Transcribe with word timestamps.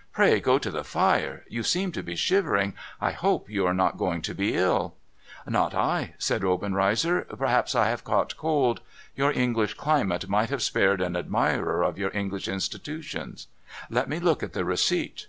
'Pray 0.14 0.40
go 0.40 0.58
to 0.58 0.70
the 0.70 0.82
fire. 0.82 1.44
You 1.46 1.62
seem 1.62 1.92
to 1.92 2.02
be 2.02 2.16
shivering— 2.16 2.72
I 3.02 3.10
hope 3.12 3.50
you 3.50 3.66
are 3.66 3.74
not 3.74 3.98
going 3.98 4.22
to 4.22 4.34
be 4.34 4.54
ill?' 4.54 4.94
MORE 5.46 5.52
BAD 5.52 5.52
NEWS 5.52 5.60
^^^' 5.68 5.72
Not 5.74 5.74
I!' 5.74 6.14
said 6.18 6.42
Obenreizer.' 6.42 7.26
Perhaps 7.38 7.74
I 7.74 7.90
have 7.90 8.02
caught 8.02 8.34
cold. 8.38 8.80
Vour 9.14 9.30
English 9.30 9.74
climate 9.74 10.26
might 10.26 10.48
have 10.48 10.62
spared 10.62 11.02
an 11.02 11.16
admirer 11.16 11.82
of 11.82 11.98
your 11.98 12.16
English 12.16 12.48
institutions. 12.48 13.46
Let 13.90 14.08
me 14.08 14.18
look 14.20 14.42
at 14.42 14.54
the 14.54 14.64
receipt.' 14.64 15.26